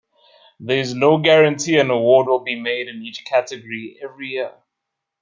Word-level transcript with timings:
There 0.59 0.79
is 0.79 0.95
no 0.95 1.19
guarantee 1.19 1.77
an 1.77 1.91
award 1.91 2.25
will 2.25 2.39
be 2.39 2.59
made 2.59 2.87
in 2.87 3.03
each 3.03 3.23
category 3.23 3.99
every 4.01 4.29
year. 4.29 4.53